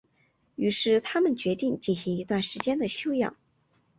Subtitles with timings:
[0.55, 3.37] 于是他们决定进行一段时间的休养。